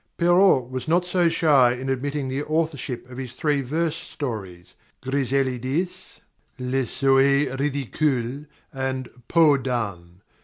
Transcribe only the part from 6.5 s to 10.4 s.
"Les Souhaits Ridicules," and "Peau d'Asne."